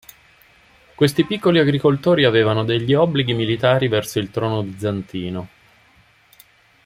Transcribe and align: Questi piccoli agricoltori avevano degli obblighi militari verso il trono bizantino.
Questi 0.95 1.25
piccoli 1.27 1.59
agricoltori 1.59 2.23
avevano 2.23 2.63
degli 2.63 2.91
obblighi 2.95 3.35
militari 3.35 3.87
verso 3.87 4.17
il 4.17 4.31
trono 4.31 4.63
bizantino. 4.63 5.47